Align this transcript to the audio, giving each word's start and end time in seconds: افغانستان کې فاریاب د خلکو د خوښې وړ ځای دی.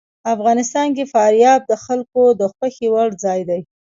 افغانستان 0.33 0.87
کې 0.95 1.03
فاریاب 1.13 1.61
د 1.67 1.73
خلکو 1.85 2.23
د 2.39 2.41
خوښې 2.53 2.87
وړ 2.93 3.09
ځای 3.23 3.41
دی. 3.49 3.61